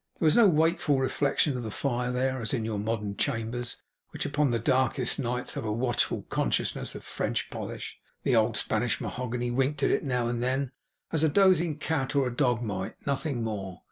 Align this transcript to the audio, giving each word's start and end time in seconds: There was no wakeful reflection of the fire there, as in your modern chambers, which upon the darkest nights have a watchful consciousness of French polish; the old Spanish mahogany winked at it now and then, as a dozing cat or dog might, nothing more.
There 0.17 0.25
was 0.25 0.35
no 0.35 0.49
wakeful 0.49 0.97
reflection 0.97 1.55
of 1.55 1.61
the 1.61 1.69
fire 1.69 2.11
there, 2.11 2.41
as 2.41 2.55
in 2.55 2.65
your 2.65 2.79
modern 2.79 3.15
chambers, 3.17 3.77
which 4.09 4.25
upon 4.25 4.49
the 4.49 4.57
darkest 4.57 5.19
nights 5.19 5.53
have 5.53 5.63
a 5.63 5.71
watchful 5.71 6.23
consciousness 6.23 6.95
of 6.95 7.03
French 7.03 7.51
polish; 7.51 7.99
the 8.23 8.35
old 8.35 8.57
Spanish 8.57 8.99
mahogany 8.99 9.51
winked 9.51 9.83
at 9.83 9.91
it 9.91 10.03
now 10.03 10.27
and 10.27 10.41
then, 10.41 10.71
as 11.11 11.21
a 11.21 11.29
dozing 11.29 11.77
cat 11.77 12.15
or 12.15 12.31
dog 12.31 12.63
might, 12.63 12.95
nothing 13.05 13.43
more. 13.43 13.79